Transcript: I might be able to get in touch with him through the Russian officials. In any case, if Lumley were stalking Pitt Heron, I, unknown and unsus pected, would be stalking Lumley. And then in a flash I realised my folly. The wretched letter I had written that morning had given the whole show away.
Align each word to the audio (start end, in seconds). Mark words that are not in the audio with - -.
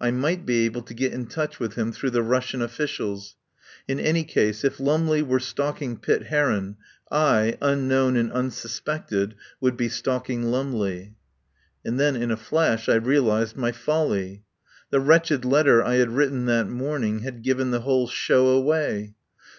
I 0.00 0.10
might 0.10 0.46
be 0.46 0.64
able 0.64 0.80
to 0.84 0.94
get 0.94 1.12
in 1.12 1.26
touch 1.26 1.60
with 1.60 1.74
him 1.74 1.92
through 1.92 2.08
the 2.12 2.22
Russian 2.22 2.62
officials. 2.62 3.36
In 3.86 4.00
any 4.00 4.24
case, 4.24 4.64
if 4.64 4.80
Lumley 4.80 5.20
were 5.20 5.38
stalking 5.38 5.98
Pitt 5.98 6.28
Heron, 6.28 6.78
I, 7.10 7.58
unknown 7.60 8.16
and 8.16 8.30
unsus 8.32 8.80
pected, 8.82 9.34
would 9.60 9.76
be 9.76 9.90
stalking 9.90 10.44
Lumley. 10.50 11.16
And 11.84 12.00
then 12.00 12.16
in 12.16 12.30
a 12.30 12.36
flash 12.38 12.88
I 12.88 12.94
realised 12.94 13.58
my 13.58 13.72
folly. 13.72 14.42
The 14.88 15.00
wretched 15.00 15.44
letter 15.44 15.82
I 15.84 15.96
had 15.96 16.12
written 16.12 16.46
that 16.46 16.66
morning 16.70 17.18
had 17.18 17.42
given 17.42 17.70
the 17.70 17.80
whole 17.80 18.08
show 18.08 18.46
away. 18.48 19.16